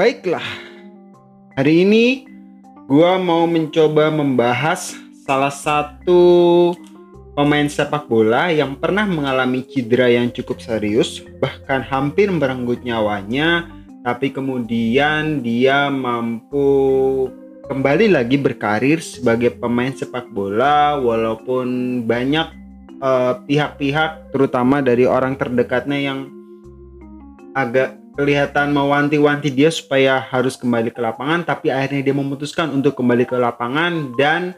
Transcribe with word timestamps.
Baiklah, 0.00 0.48
hari 1.60 1.84
ini 1.84 2.24
gua 2.88 3.20
mau 3.20 3.44
mencoba 3.44 4.08
membahas 4.08 4.96
salah 5.28 5.52
satu 5.52 6.72
pemain 7.36 7.68
sepak 7.68 8.08
bola 8.08 8.48
yang 8.48 8.80
pernah 8.80 9.04
mengalami 9.04 9.60
cedera 9.60 10.08
yang 10.08 10.32
cukup 10.32 10.56
serius, 10.56 11.20
bahkan 11.36 11.84
hampir 11.84 12.32
merenggut 12.32 12.80
nyawanya, 12.80 13.68
tapi 14.00 14.32
kemudian 14.32 15.44
dia 15.44 15.92
mampu 15.92 17.28
kembali 17.68 18.16
lagi 18.16 18.40
berkarir 18.40 19.04
sebagai 19.04 19.52
pemain 19.60 19.92
sepak 19.92 20.32
bola 20.32 20.96
walaupun 20.96 22.00
banyak 22.08 22.48
eh, 23.04 23.34
pihak-pihak 23.44 24.10
uh, 24.16 24.20
terutama 24.32 24.80
dari 24.80 25.04
orang 25.04 25.36
terdekatnya 25.36 26.00
yang 26.00 26.32
agak 27.52 27.99
kelihatan 28.20 28.76
mewanti-wanti 28.76 29.48
dia 29.48 29.72
supaya 29.72 30.20
harus 30.20 30.52
kembali 30.52 30.92
ke 30.92 31.00
lapangan 31.00 31.40
tapi 31.40 31.72
akhirnya 31.72 32.04
dia 32.04 32.12
memutuskan 32.12 32.68
untuk 32.68 32.92
kembali 32.92 33.24
ke 33.24 33.32
lapangan 33.40 34.12
dan 34.20 34.52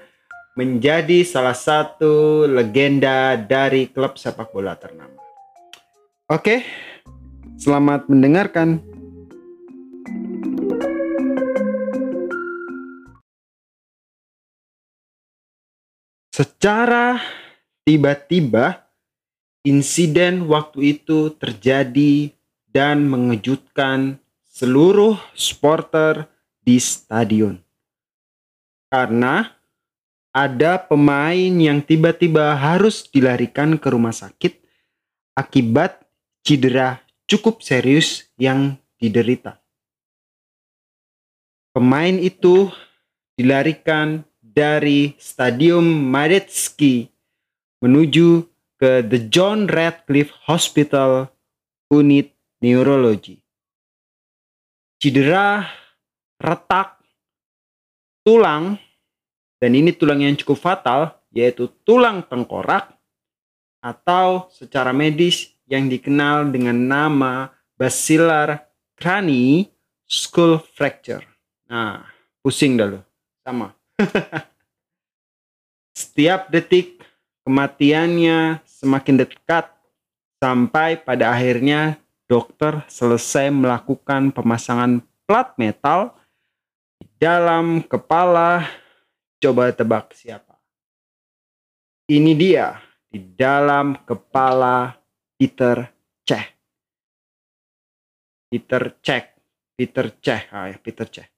menjadi 0.58 1.22
salah 1.22 1.54
satu 1.54 2.42
legenda 2.50 3.38
dari 3.38 3.86
klub 3.86 4.18
sepak 4.18 4.50
bola 4.50 4.74
ternama. 4.74 5.14
Oke, 6.26 6.66
selamat 7.54 8.10
mendengarkan. 8.10 8.82
Secara 16.34 17.22
tiba-tiba, 17.86 18.90
insiden 19.62 20.50
waktu 20.50 20.98
itu 20.98 21.30
terjadi 21.38 22.34
dan 22.72 23.04
mengejutkan 23.06 24.16
seluruh 24.48 25.20
supporter 25.36 26.26
di 26.64 26.80
stadion. 26.80 27.60
Karena 28.88 29.48
ada 30.32 30.80
pemain 30.80 31.52
yang 31.52 31.84
tiba-tiba 31.84 32.56
harus 32.56 33.04
dilarikan 33.04 33.76
ke 33.76 33.88
rumah 33.92 34.16
sakit 34.16 34.56
akibat 35.36 36.08
cedera 36.40 37.00
cukup 37.28 37.60
serius 37.60 38.28
yang 38.40 38.76
diderita. 38.96 39.60
Pemain 41.72 42.16
itu 42.20 42.68
dilarikan 43.36 44.24
dari 44.40 45.16
Stadium 45.16 46.12
Madetsky 46.12 47.08
menuju 47.80 48.44
ke 48.76 49.00
The 49.00 49.32
John 49.32 49.64
Radcliffe 49.72 50.36
Hospital 50.44 51.32
Unit 51.88 52.31
Neurologi. 52.62 53.42
Cedera, 55.02 55.66
retak, 56.38 57.02
tulang, 58.22 58.78
dan 59.58 59.70
ini 59.74 59.90
tulang 59.90 60.22
yang 60.22 60.38
cukup 60.38 60.62
fatal, 60.62 61.18
yaitu 61.34 61.66
tulang 61.82 62.22
tengkorak, 62.22 62.94
atau 63.82 64.46
secara 64.54 64.94
medis 64.94 65.50
yang 65.66 65.90
dikenal 65.90 66.54
dengan 66.54 66.78
nama 66.78 67.50
basilar 67.74 68.70
crani 68.94 69.66
skull 70.06 70.62
fracture. 70.62 71.26
Nah, 71.66 72.06
pusing 72.46 72.78
dah 72.78 72.86
lo. 72.86 73.00
Sama. 73.42 73.74
Setiap 75.98 76.46
detik 76.46 77.02
kematiannya 77.42 78.62
semakin 78.62 79.26
dekat 79.26 79.66
sampai 80.38 80.94
pada 81.02 81.34
akhirnya 81.34 82.01
dokter 82.32 82.80
selesai 82.88 83.52
melakukan 83.52 84.32
pemasangan 84.32 85.04
plat 85.28 85.52
metal 85.60 86.16
di 86.96 87.04
dalam 87.20 87.84
kepala. 87.84 88.64
Coba 89.36 89.68
tebak 89.68 90.16
siapa? 90.16 90.56
Ini 92.08 92.32
dia 92.32 92.80
di 93.12 93.20
dalam 93.36 94.00
kepala 94.08 94.96
Peter 95.36 95.92
Cech. 96.24 96.48
Peter 98.48 98.82
Cech, 99.04 99.26
Peter 99.76 100.06
Cech, 100.16 100.48
ah 100.56 100.72
ya 100.72 100.78
Peter 100.80 101.04
Cech. 101.04 101.28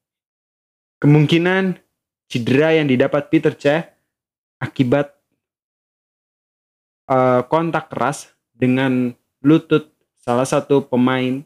Kemungkinan 1.03 1.75
cedera 2.31 2.71
yang 2.77 2.87
didapat 2.87 3.33
Peter 3.35 3.57
Cech 3.57 3.83
akibat 4.63 5.11
uh, 7.11 7.43
kontak 7.51 7.91
keras 7.91 8.31
dengan 8.55 9.11
lutut 9.43 9.94
salah 10.25 10.49
satu 10.49 10.81
pemain. 10.81 11.45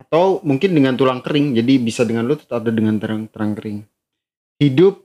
Atau 0.00 0.40
mungkin 0.42 0.72
dengan 0.72 0.96
tulang 0.96 1.20
kering 1.20 1.54
jadi 1.54 1.76
bisa 1.76 2.08
dengan 2.08 2.24
lutut 2.24 2.48
atau 2.48 2.72
dengan 2.72 2.96
terang 2.96 3.28
terang 3.28 3.52
kering. 3.52 3.84
Hidup 4.56 5.04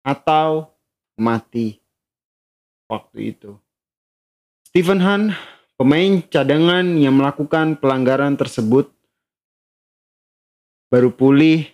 atau 0.00 0.72
mati. 1.20 1.76
Waktu 2.88 3.36
itu. 3.36 3.54
Stephen 4.66 5.04
Hunt 5.04 5.36
pemain 5.76 6.24
cadangan 6.26 6.86
yang 6.96 7.14
melakukan 7.20 7.76
pelanggaran 7.78 8.34
tersebut 8.34 8.90
baru 10.90 11.10
pulih 11.12 11.66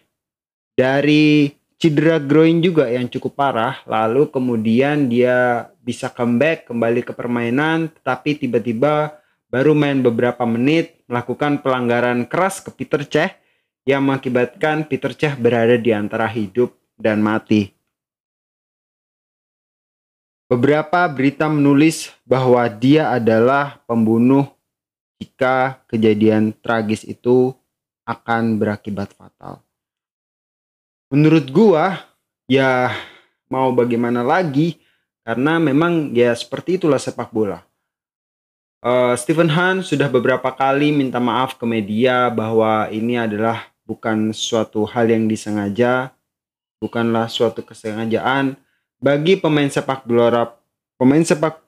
dari 0.72 1.52
cedera 1.76 2.16
groin 2.16 2.60
juga 2.64 2.88
yang 2.88 3.08
cukup 3.08 3.32
parah. 3.36 3.80
Lalu 3.84 4.28
kemudian 4.28 5.08
dia 5.08 5.71
bisa 5.82 6.06
comeback 6.06 6.70
kembali 6.70 7.02
ke 7.02 7.10
permainan 7.10 7.90
tetapi 7.90 8.38
tiba-tiba 8.38 9.18
baru 9.50 9.74
main 9.74 9.98
beberapa 9.98 10.46
menit 10.46 11.02
melakukan 11.10 11.60
pelanggaran 11.60 12.24
keras 12.24 12.62
ke 12.62 12.70
Peter 12.70 13.02
Cech 13.02 13.36
yang 13.82 14.06
mengakibatkan 14.06 14.86
Peter 14.86 15.10
Cech 15.12 15.34
berada 15.36 15.74
di 15.74 15.90
antara 15.90 16.30
hidup 16.30 16.72
dan 16.94 17.18
mati. 17.18 17.74
Beberapa 20.46 21.08
berita 21.10 21.48
menulis 21.50 22.12
bahwa 22.22 22.62
dia 22.70 23.10
adalah 23.10 23.80
pembunuh 23.88 24.46
jika 25.18 25.80
kejadian 25.88 26.52
tragis 26.62 27.02
itu 27.08 27.56
akan 28.04 28.60
berakibat 28.60 29.10
fatal. 29.16 29.64
Menurut 31.08 31.48
gua, 31.52 32.04
ya 32.48 32.92
mau 33.48 33.72
bagaimana 33.72 34.20
lagi 34.20 34.80
karena 35.22 35.58
memang 35.62 36.10
ya 36.14 36.34
seperti 36.34 36.78
itulah 36.82 36.98
sepak 36.98 37.30
bola. 37.30 37.62
Uh, 38.82 39.14
Stephen 39.14 39.46
Hunt 39.46 39.86
sudah 39.86 40.10
beberapa 40.10 40.50
kali 40.50 40.90
minta 40.90 41.22
maaf 41.22 41.54
ke 41.54 41.62
media 41.62 42.26
bahwa 42.26 42.90
ini 42.90 43.14
adalah 43.14 43.70
bukan 43.86 44.34
suatu 44.34 44.82
hal 44.82 45.06
yang 45.06 45.30
disengaja, 45.30 46.10
bukanlah 46.82 47.30
suatu 47.30 47.62
kesengajaan 47.62 48.58
bagi 48.98 49.38
pemain 49.38 49.70
sepak 49.70 50.02
bola 50.02 50.50
pemain 50.98 51.22
sepak 51.22 51.62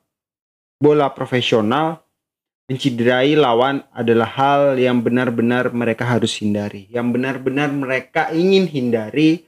bola 0.82 1.06
profesional 1.10 2.02
menciderai 2.66 3.38
lawan 3.38 3.84
adalah 3.94 4.26
hal 4.26 4.62
yang 4.80 4.98
benar-benar 4.98 5.70
mereka 5.70 6.02
harus 6.02 6.34
hindari, 6.40 6.90
yang 6.90 7.14
benar-benar 7.14 7.70
mereka 7.70 8.32
ingin 8.34 8.66
hindari 8.66 9.46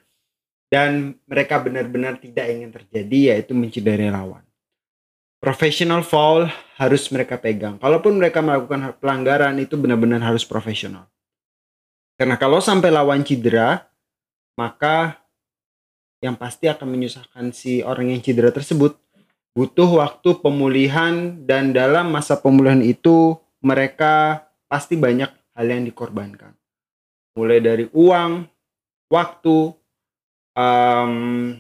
dan 0.67 1.15
mereka 1.31 1.63
benar-benar 1.63 2.19
tidak 2.19 2.47
ingin 2.51 2.71
terjadi 2.75 3.19
yaitu 3.35 3.55
menciderai 3.55 4.11
lawan. 4.11 4.43
Professional 5.39 6.03
foul 6.03 6.51
harus 6.81 7.07
mereka 7.13 7.39
pegang. 7.39 7.79
Kalaupun 7.79 8.19
mereka 8.19 8.43
melakukan 8.43 8.97
pelanggaran 8.99 9.55
itu 9.63 9.79
benar-benar 9.79 10.19
harus 10.25 10.43
profesional. 10.43 11.07
Karena 12.17 12.41
kalau 12.41 12.59
sampai 12.59 12.89
lawan 12.89 13.23
cedera, 13.23 13.85
maka 14.57 15.21
yang 16.25 16.35
pasti 16.35 16.67
akan 16.67 16.89
menyusahkan 16.89 17.53
si 17.53 17.85
orang 17.85 18.17
yang 18.17 18.25
cedera 18.25 18.49
tersebut 18.49 18.97
butuh 19.53 20.01
waktu 20.01 20.37
pemulihan 20.41 21.37
dan 21.45 21.77
dalam 21.77 22.13
masa 22.13 22.37
pemulihan 22.37 22.81
itu 22.81 23.37
mereka 23.61 24.45
pasti 24.69 24.97
banyak 24.97 25.29
hal 25.57 25.67
yang 25.69 25.85
dikorbankan. 25.85 26.53
Mulai 27.37 27.61
dari 27.61 27.85
uang, 27.93 28.49
waktu, 29.13 29.77
um, 30.57 31.53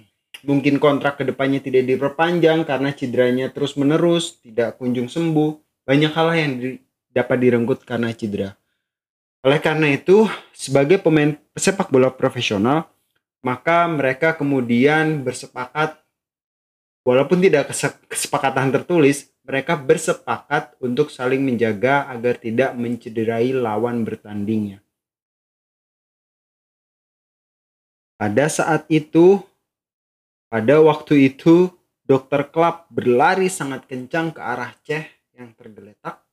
mungkin 0.43 0.81
kontrak 0.81 1.21
ke 1.21 1.25
depannya 1.29 1.61
tidak 1.61 1.85
diperpanjang 1.85 2.65
karena 2.65 2.91
cederanya 2.97 3.47
terus 3.53 3.77
menerus, 3.77 4.41
tidak 4.41 4.81
kunjung 4.81 5.13
sembuh. 5.13 5.85
Banyak 5.87 6.13
hal 6.17 6.29
yang 6.35 6.53
di, 6.59 6.69
dapat 7.13 7.37
direnggut 7.39 7.85
karena 7.85 8.11
cedera. 8.17 8.57
Oleh 9.47 9.63
karena 9.63 9.93
itu, 9.95 10.27
sebagai 10.51 10.99
pemain 10.99 11.39
sepak 11.55 11.93
bola 11.93 12.11
profesional, 12.11 12.91
maka 13.45 13.87
mereka 13.87 14.35
kemudian 14.35 15.23
bersepakat 15.23 16.03
Walaupun 17.07 17.39
tidak 17.39 17.71
kesepakatan 18.11 18.75
tertulis, 18.75 19.31
mereka 19.47 19.79
bersepakat 19.79 20.75
untuk 20.83 21.07
saling 21.15 21.39
menjaga 21.39 22.11
agar 22.11 22.35
tidak 22.35 22.75
mencederai 22.75 23.55
lawan 23.55 24.03
bertandingnya. 24.03 24.83
Pada 28.17 28.49
saat 28.49 28.89
itu, 28.89 29.45
pada 30.49 30.81
waktu 30.81 31.33
itu, 31.33 31.69
dokter 32.09 32.49
klub 32.49 32.89
berlari 32.89 33.53
sangat 33.53 33.85
kencang 33.85 34.33
ke 34.33 34.41
arah 34.41 34.73
Ceh 34.85 35.05
yang 35.37 35.53
tergeletak. 35.53 36.27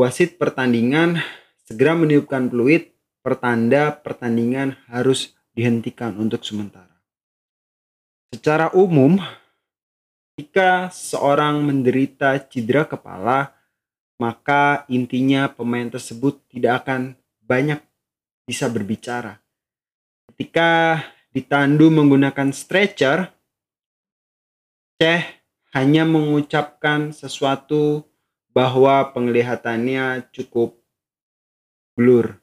wasit 0.00 0.38
pertandingan 0.40 1.20
segera 1.68 1.92
meniupkan 1.92 2.48
peluit 2.48 2.96
pertanda 3.20 3.92
pertandingan 3.92 4.78
harus 4.88 5.36
dihentikan 5.52 6.16
untuk 6.16 6.40
sementara. 6.40 6.88
Secara 8.32 8.72
umum, 8.72 9.20
jika 10.40 10.88
seorang 10.88 11.60
menderita 11.60 12.38
cedera 12.48 12.88
kepala, 12.88 13.52
maka 14.16 14.88
intinya 14.88 15.52
pemain 15.52 15.90
tersebut 15.90 16.40
tidak 16.48 16.86
akan 16.86 17.19
banyak 17.50 17.82
bisa 18.46 18.70
berbicara. 18.70 19.42
Ketika 20.30 21.02
ditandu 21.34 21.90
menggunakan 21.90 22.54
stretcher, 22.54 23.26
Ceh 25.02 25.26
hanya 25.74 26.06
mengucapkan 26.06 27.10
sesuatu 27.10 28.06
bahwa 28.54 29.10
penglihatannya 29.10 30.30
cukup 30.30 30.78
blur 31.98 32.38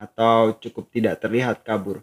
atau 0.00 0.56
cukup 0.58 0.90
tidak 0.90 1.22
terlihat 1.22 1.62
kabur. 1.62 2.02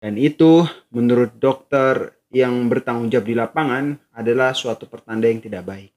Dan 0.00 0.18
itu 0.18 0.66
menurut 0.90 1.36
dokter 1.38 2.16
yang 2.32 2.66
bertanggung 2.72 3.12
jawab 3.12 3.26
di 3.26 3.34
lapangan 3.36 3.84
adalah 4.16 4.56
suatu 4.56 4.88
pertanda 4.88 5.28
yang 5.28 5.44
tidak 5.44 5.62
baik. 5.66 5.92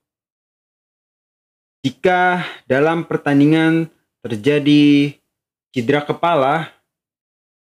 Jika 1.79 2.43
dalam 2.67 3.07
pertandingan 3.07 3.87
terjadi 4.19 5.15
cedera 5.69 6.01
kepala 6.01 6.73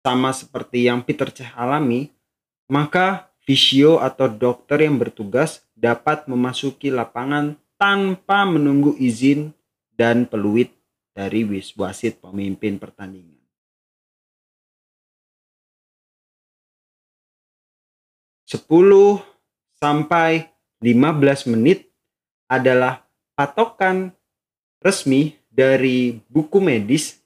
sama 0.03 0.35
seperti 0.35 0.91
yang 0.91 0.99
Peter 1.05 1.31
Cech 1.31 1.53
alami, 1.55 2.11
maka 2.67 3.31
visio 3.47 4.03
atau 4.03 4.27
dokter 4.27 4.83
yang 4.83 4.99
bertugas 4.99 5.63
dapat 5.75 6.27
memasuki 6.27 6.91
lapangan 6.91 7.55
tanpa 7.79 8.43
menunggu 8.43 8.95
izin 8.99 9.55
dan 9.95 10.27
peluit 10.27 10.71
dari 11.13 11.45
wasit 11.77 12.19
pemimpin 12.19 12.81
pertandingan. 12.81 13.39
Sepuluh 18.43 19.17
sampai 19.81 20.51
15 20.83 21.49
menit 21.49 21.89
adalah 22.45 23.01
patokan 23.33 24.13
resmi 24.83 25.39
dari 25.49 26.21
buku 26.29 26.59
medis 26.61 27.22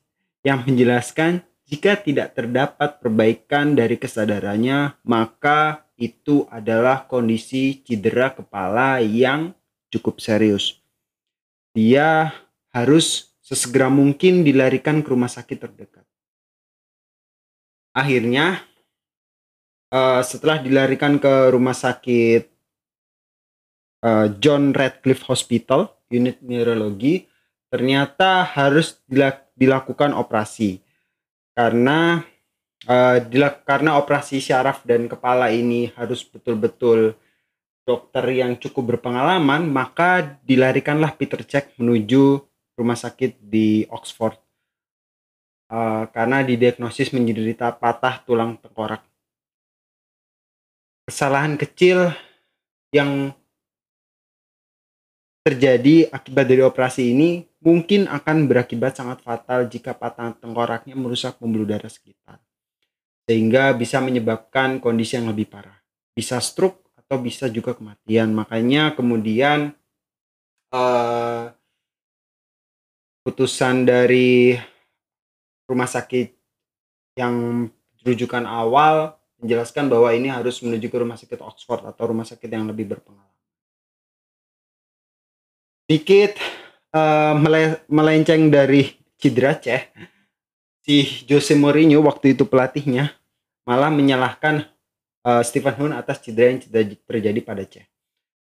yang 0.48 0.64
menjelaskan 0.64 1.44
jika 1.68 2.00
tidak 2.00 2.32
terdapat 2.32 3.04
perbaikan 3.04 3.76
dari 3.76 4.00
kesadarannya, 4.00 4.96
maka 5.04 5.84
itu 6.00 6.48
adalah 6.48 7.04
kondisi 7.04 7.84
cedera 7.84 8.32
kepala 8.32 9.04
yang 9.04 9.52
cukup 9.92 10.24
serius. 10.24 10.80
Dia 11.76 12.32
harus 12.72 13.36
sesegera 13.44 13.92
mungkin 13.92 14.48
dilarikan 14.48 15.04
ke 15.04 15.12
rumah 15.12 15.28
sakit 15.28 15.58
terdekat. 15.60 16.08
Akhirnya, 17.92 18.64
uh, 19.92 20.24
setelah 20.24 20.64
dilarikan 20.64 21.20
ke 21.20 21.52
rumah 21.52 21.76
sakit 21.76 22.48
uh, 24.08 24.32
John 24.40 24.72
Radcliffe 24.72 25.28
Hospital, 25.28 25.92
unit 26.08 26.40
neurologi, 26.40 27.28
ternyata 27.68 28.48
harus 28.48 29.00
dilakukan 29.56 30.16
operasi 30.16 30.80
karena 31.58 32.24
uh, 32.86 33.18
karena 33.66 33.98
operasi 33.98 34.38
syaraf 34.38 34.86
dan 34.86 35.10
kepala 35.10 35.50
ini 35.50 35.90
harus 35.98 36.22
betul-betul 36.22 37.18
dokter 37.88 38.26
yang 38.36 38.60
cukup 38.60 39.00
berpengalaman, 39.00 39.64
maka 39.72 40.36
dilarikanlah 40.44 41.16
Peter 41.16 41.40
Cech 41.48 41.72
menuju 41.80 42.44
rumah 42.76 43.00
sakit 43.00 43.40
di 43.40 43.88
Oxford 43.88 44.36
uh, 45.72 46.04
karena 46.12 46.44
didiagnosis 46.44 47.16
menderita 47.16 47.72
patah 47.72 48.20
tulang 48.28 48.60
tengkorak. 48.60 49.02
Kesalahan 51.08 51.56
kecil 51.56 52.12
yang 52.92 53.32
terjadi 55.48 56.12
akibat 56.12 56.44
dari 56.44 56.60
operasi 56.60 57.16
ini 57.16 57.48
mungkin 57.68 58.08
akan 58.08 58.48
berakibat 58.48 58.96
sangat 58.96 59.20
fatal 59.20 59.68
jika 59.68 59.92
patah 59.92 60.32
tengkoraknya 60.40 60.96
merusak 60.96 61.36
pembuluh 61.36 61.68
darah 61.68 61.92
sekitar. 61.92 62.40
Sehingga 63.28 63.76
bisa 63.76 64.00
menyebabkan 64.00 64.80
kondisi 64.80 65.20
yang 65.20 65.28
lebih 65.28 65.52
parah. 65.52 65.76
Bisa 66.16 66.40
stroke 66.40 66.88
atau 66.96 67.20
bisa 67.20 67.52
juga 67.52 67.76
kematian. 67.76 68.32
Makanya 68.32 68.96
kemudian 68.96 69.76
uh, 70.72 71.52
putusan 73.28 73.84
dari 73.84 74.56
rumah 75.68 75.92
sakit 75.92 76.32
yang 77.20 77.68
rujukan 78.08 78.48
awal 78.48 79.20
menjelaskan 79.44 79.92
bahwa 79.92 80.16
ini 80.16 80.32
harus 80.32 80.64
menuju 80.64 80.88
ke 80.88 80.98
rumah 81.04 81.20
sakit 81.20 81.44
Oxford 81.44 81.84
atau 81.84 82.16
rumah 82.16 82.24
sakit 82.24 82.48
yang 82.48 82.64
lebih 82.72 82.88
berpengalaman 82.96 83.36
sedikit 85.88 86.36
uh, 86.94 87.34
mele 87.36 87.82
melenceng 87.90 88.48
dari 88.52 88.96
cedera 89.18 89.58
Ceh 89.58 89.90
si 90.86 91.26
Jose 91.28 91.58
Mourinho 91.58 92.00
waktu 92.06 92.38
itu 92.38 92.48
pelatihnya 92.48 93.12
malah 93.68 93.92
menyalahkan 93.92 94.64
uh, 95.28 95.44
Stephen 95.44 95.76
Hun 95.76 95.92
atas 95.92 96.24
cedera 96.24 96.54
yang 96.54 96.62
terjadi 97.04 97.40
pada 97.44 97.64
Ceh 97.68 97.86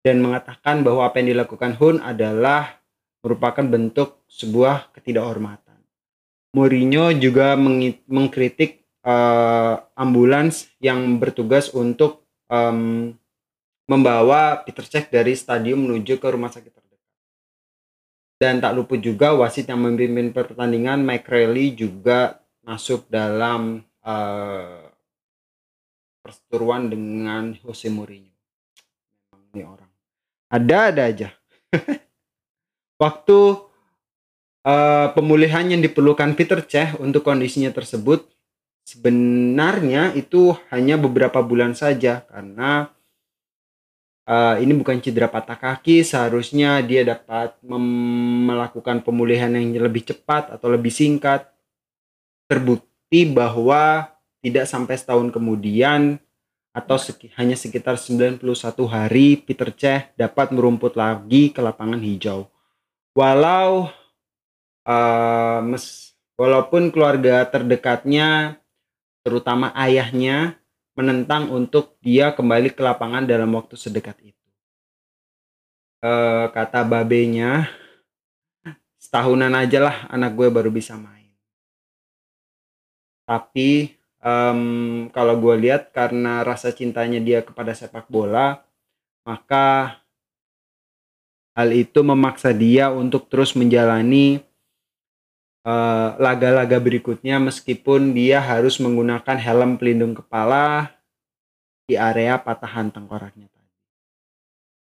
dan 0.04 0.20
mengatakan 0.20 0.84
bahwa 0.84 1.08
apa 1.08 1.24
yang 1.24 1.32
dilakukan 1.32 1.72
Hun 1.80 1.96
adalah 2.04 2.84
merupakan 3.24 3.64
bentuk 3.64 4.20
sebuah 4.28 4.92
ketidakhormatan. 4.92 5.80
Mourinho 6.52 7.08
juga 7.16 7.56
mengkritik 8.04 8.84
uh, 9.00 9.80
ambulans 9.96 10.68
yang 10.76 11.16
bertugas 11.16 11.72
untuk 11.72 12.20
um, 12.52 13.16
membawa 13.88 14.60
Peter 14.62 14.84
Cech 14.84 15.08
dari 15.08 15.32
stadium 15.34 15.88
menuju 15.88 16.20
ke 16.20 16.28
rumah 16.28 16.52
sakit 16.52 16.83
dan 18.44 18.60
tak 18.60 18.76
luput 18.76 19.00
juga 19.00 19.32
wasit 19.32 19.72
yang 19.72 19.80
memimpin 19.80 20.36
pertandingan 20.36 21.00
Mike 21.00 21.24
Riley 21.32 21.72
juga 21.72 22.44
masuk 22.60 23.08
dalam 23.08 23.80
uh, 24.04 24.84
perseteruan 26.20 26.92
dengan 26.92 27.56
Jose 27.64 27.88
Mourinho. 27.88 28.28
Ini 29.56 29.64
orang. 29.64 29.88
Ada-ada 30.52 31.02
aja. 31.08 31.28
Waktu 33.02 33.38
uh, 34.68 35.08
pemulihan 35.16 35.64
yang 35.64 35.80
diperlukan 35.80 36.36
Peter 36.36 36.60
Cech 36.60 37.00
untuk 37.00 37.24
kondisinya 37.24 37.72
tersebut 37.72 38.28
sebenarnya 38.84 40.12
itu 40.12 40.52
hanya 40.68 41.00
beberapa 41.00 41.40
bulan 41.40 41.72
saja 41.72 42.28
karena 42.28 42.92
uh, 44.28 44.56
ini 44.60 44.72
bukan 44.76 45.00
cedera 45.00 45.28
patah 45.28 45.56
kaki, 45.56 46.04
seharusnya 46.04 46.80
dia 46.84 47.04
dapat 47.04 47.56
melakukan 47.64 49.00
pemulihan 49.04 49.52
yang 49.52 49.72
lebih 49.76 50.04
cepat 50.04 50.52
atau 50.52 50.68
lebih 50.72 50.92
singkat. 50.92 51.48
Terbukti 52.44 53.24
bahwa 53.24 54.12
tidak 54.44 54.68
sampai 54.68 55.00
setahun 55.00 55.32
kemudian 55.32 56.20
atau 56.74 56.98
hanya 57.38 57.54
sekitar 57.54 57.94
91 57.96 58.42
hari 58.90 59.38
Peter 59.40 59.70
Cech 59.70 60.12
dapat 60.18 60.50
merumput 60.50 60.98
lagi 60.98 61.54
ke 61.54 61.62
lapangan 61.62 62.02
hijau. 62.02 62.50
Walau 63.14 63.88
uh, 64.84 65.60
mes, 65.62 66.12
walaupun 66.34 66.90
keluarga 66.90 67.46
terdekatnya 67.46 68.58
terutama 69.22 69.70
ayahnya 69.78 70.58
menentang 70.94 71.50
untuk 71.50 71.98
dia 71.98 72.30
kembali 72.30 72.70
ke 72.70 72.82
lapangan 72.82 73.26
dalam 73.26 73.50
waktu 73.54 73.74
sedekat 73.74 74.14
itu. 74.22 74.46
E, 75.98 76.12
kata 76.54 76.86
babenya, 76.86 77.66
setahunan 79.02 79.52
aja 79.58 79.78
lah 79.82 79.96
anak 80.08 80.32
gue 80.38 80.48
baru 80.48 80.70
bisa 80.70 80.94
main. 80.94 81.34
Tapi 83.26 83.92
um, 84.22 84.60
kalau 85.10 85.34
gue 85.40 85.54
lihat 85.68 85.90
karena 85.90 86.46
rasa 86.46 86.70
cintanya 86.70 87.18
dia 87.18 87.42
kepada 87.42 87.74
sepak 87.74 88.06
bola, 88.06 88.62
maka 89.26 89.98
hal 91.54 91.70
itu 91.72 92.02
memaksa 92.02 92.50
dia 92.50 92.90
untuk 92.90 93.26
terus 93.30 93.54
menjalani 93.56 94.42
laga-laga 96.20 96.76
uh, 96.76 96.84
berikutnya 96.84 97.40
meskipun 97.40 98.12
dia 98.12 98.36
harus 98.44 98.76
menggunakan 98.76 99.40
helm 99.40 99.80
pelindung 99.80 100.12
kepala 100.12 100.92
di 101.88 101.96
area 101.96 102.36
patahan 102.36 102.92
tengkoraknya 102.92 103.48
tadi. 103.48 103.72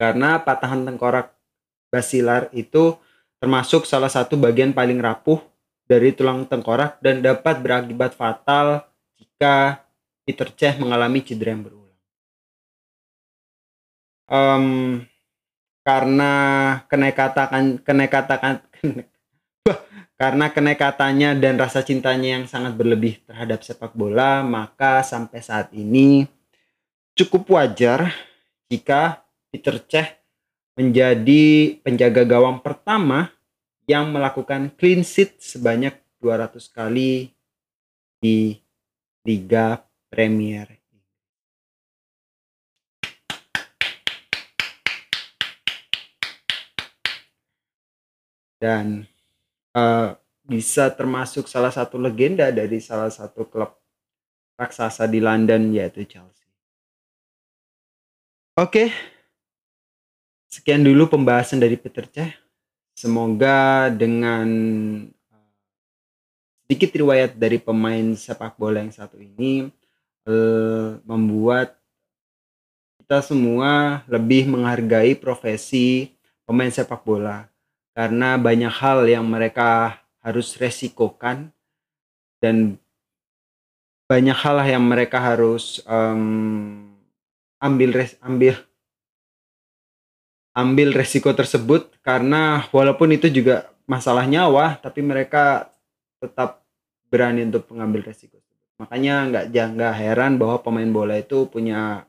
Karena 0.01 0.41
patahan 0.41 0.89
tengkorak 0.89 1.37
basilar 1.93 2.49
itu 2.57 2.97
termasuk 3.37 3.85
salah 3.85 4.09
satu 4.09 4.41
bagian 4.41 4.73
paling 4.73 4.97
rapuh 4.97 5.45
dari 5.85 6.17
tulang 6.17 6.49
tengkorak 6.49 6.97
dan 7.05 7.21
dapat 7.21 7.61
berakibat 7.61 8.17
fatal 8.17 8.89
jika 9.21 9.85
Peter 10.25 10.49
Cech 10.57 10.81
mengalami 10.81 11.21
cedera 11.21 11.53
yang 11.53 11.69
berulang. 11.69 12.01
Um, 14.33 14.67
karena 15.85 16.33
kenekatan 16.89 17.83
kenekatan 17.85 18.65
karena 20.23 20.55
kenekatannya 20.55 21.35
dan 21.43 21.59
rasa 21.59 21.83
cintanya 21.83 22.39
yang 22.39 22.47
sangat 22.47 22.79
berlebih 22.79 23.19
terhadap 23.27 23.67
sepak 23.67 23.91
bola, 23.91 24.47
maka 24.47 25.03
sampai 25.03 25.43
saat 25.43 25.75
ini 25.75 26.31
cukup 27.19 27.59
wajar 27.59 28.15
jika 28.71 29.27
Peter 29.51 29.83
Cech 29.83 30.23
menjadi 30.79 31.75
penjaga 31.83 32.23
gawang 32.23 32.63
pertama 32.63 33.35
yang 33.91 34.15
melakukan 34.15 34.71
clean 34.79 35.03
sheet 35.03 35.43
sebanyak 35.43 35.99
200 36.23 36.55
kali 36.71 37.35
di 38.23 38.63
Liga 39.27 39.83
Premier 40.07 40.71
dan 48.63 49.11
uh, 49.77 50.17
bisa 50.43 50.91
termasuk 50.93 51.49
salah 51.49 51.73
satu 51.73 51.97
legenda 51.97 52.51
dari 52.51 52.83
salah 52.83 53.09
satu 53.09 53.47
klub 53.47 53.73
raksasa 54.59 55.09
di 55.09 55.19
London 55.23 55.73
yaitu 55.73 56.05
Chelsea. 56.05 56.47
Oke, 58.53 58.93
sekian 60.53 60.85
dulu 60.85 61.09
pembahasan 61.09 61.57
dari 61.57 61.81
Peter 61.81 62.05
Cech. 62.05 62.37
Semoga 62.93 63.89
dengan 63.89 64.49
uh, 65.09 65.53
sedikit 66.69 66.93
riwayat 66.93 67.33
dari 67.41 67.57
pemain 67.57 68.13
sepak 68.13 68.61
bola 68.61 68.85
yang 68.85 68.93
satu 68.93 69.17
ini 69.17 69.73
uh, 70.29 71.01
membuat 71.09 71.81
kita 73.01 73.25
semua 73.25 74.05
lebih 74.05 74.45
menghargai 74.53 75.17
profesi 75.17 76.13
pemain 76.45 76.69
sepak 76.69 77.01
bola 77.01 77.52
karena 77.93 78.41
banyak 78.41 78.73
hal 78.73 79.05
yang 79.05 79.25
mereka 79.29 80.01
harus 80.25 80.57
resikokan 80.57 81.53
dan 82.41 82.81
banyak 84.09 84.37
hal 84.37 84.61
yang 84.65 84.85
mereka 84.85 85.21
harus 85.21 85.81
um, 85.89 86.93
ambil 87.61 87.91
res 87.97 88.17
ambil 88.21 88.57
ambil 90.53 90.93
resiko 90.93 91.33
tersebut 91.33 91.89
karena 92.05 92.69
walaupun 92.75 93.13
itu 93.17 93.33
juga 93.33 93.73
masalah 93.89 94.29
nyawa 94.29 94.77
tapi 94.81 95.01
mereka 95.01 95.73
tetap 96.21 96.61
berani 97.09 97.49
untuk 97.49 97.69
mengambil 97.73 98.13
resiko 98.13 98.37
makanya 98.77 99.47
nggak 99.49 99.69
nggak 99.79 99.95
heran 99.97 100.37
bahwa 100.37 100.61
pemain 100.61 100.91
bola 100.93 101.17
itu 101.17 101.49
punya 101.49 102.05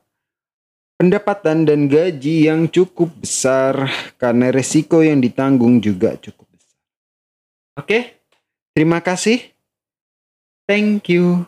pendapatan 1.04 1.68
dan 1.68 1.84
gaji 1.84 2.48
yang 2.48 2.64
cukup 2.64 3.12
besar 3.20 3.92
karena 4.16 4.48
resiko 4.48 5.04
yang 5.04 5.20
ditanggung 5.20 5.76
juga 5.76 6.16
cukup 6.16 6.48
besar. 6.48 6.80
Oke, 7.76 7.98
terima 8.72 9.04
kasih. 9.04 9.52
Thank 10.64 11.12
you. 11.12 11.44